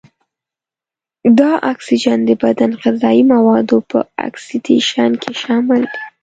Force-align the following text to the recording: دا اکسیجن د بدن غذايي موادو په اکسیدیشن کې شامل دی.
دا 1.39 1.51
اکسیجن 1.71 2.19
د 2.25 2.29
بدن 2.43 2.71
غذايي 2.81 3.23
موادو 3.33 3.77
په 3.89 3.99
اکسیدیشن 4.27 5.09
کې 5.21 5.31
شامل 5.41 5.81
دی. 5.93 6.01